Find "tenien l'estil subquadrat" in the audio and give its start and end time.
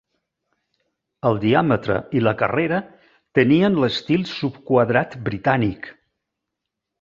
3.41-5.15